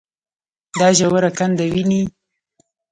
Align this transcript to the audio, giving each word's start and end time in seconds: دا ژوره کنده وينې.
دا 0.79 0.87
ژوره 0.97 1.31
کنده 1.37 1.65
وينې. 1.73 2.01